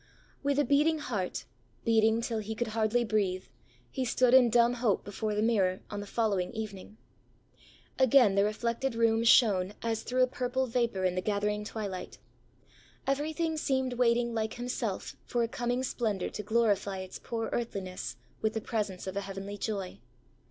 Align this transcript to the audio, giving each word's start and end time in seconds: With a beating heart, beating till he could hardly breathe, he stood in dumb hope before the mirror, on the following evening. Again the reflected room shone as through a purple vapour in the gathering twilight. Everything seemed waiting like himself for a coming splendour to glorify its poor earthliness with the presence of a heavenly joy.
With 0.41 0.57
a 0.57 0.63
beating 0.65 0.97
heart, 0.97 1.45
beating 1.85 2.21
till 2.21 2.39
he 2.39 2.55
could 2.55 2.69
hardly 2.69 3.03
breathe, 3.03 3.43
he 3.91 4.03
stood 4.03 4.33
in 4.33 4.49
dumb 4.49 4.73
hope 4.73 5.03
before 5.05 5.35
the 5.35 5.43
mirror, 5.43 5.81
on 5.91 5.99
the 5.99 6.07
following 6.07 6.51
evening. 6.53 6.97
Again 7.99 8.33
the 8.33 8.43
reflected 8.43 8.95
room 8.95 9.23
shone 9.23 9.75
as 9.83 10.01
through 10.01 10.23
a 10.23 10.25
purple 10.25 10.65
vapour 10.65 11.05
in 11.05 11.13
the 11.13 11.21
gathering 11.21 11.63
twilight. 11.63 12.17
Everything 13.05 13.57
seemed 13.57 13.93
waiting 13.93 14.33
like 14.33 14.55
himself 14.55 15.15
for 15.23 15.43
a 15.43 15.47
coming 15.47 15.83
splendour 15.83 16.29
to 16.29 16.41
glorify 16.41 16.97
its 16.97 17.19
poor 17.19 17.49
earthliness 17.49 18.15
with 18.41 18.55
the 18.55 18.59
presence 18.59 19.05
of 19.05 19.15
a 19.15 19.21
heavenly 19.21 19.55
joy. 19.55 19.99